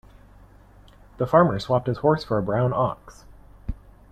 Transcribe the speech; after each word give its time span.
The 1.19 1.27
farmer 1.27 1.59
swapped 1.59 1.85
his 1.85 1.99
horse 1.99 2.23
for 2.23 2.39
a 2.39 2.41
brown 2.41 2.73
ox. 2.73 3.23